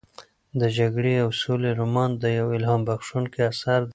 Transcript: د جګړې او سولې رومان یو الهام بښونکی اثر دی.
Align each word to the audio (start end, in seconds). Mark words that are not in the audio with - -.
د 0.59 0.61
جګړې 0.77 1.15
او 1.23 1.29
سولې 1.41 1.71
رومان 1.79 2.11
یو 2.39 2.47
الهام 2.57 2.81
بښونکی 2.87 3.41
اثر 3.51 3.79
دی. 3.85 3.89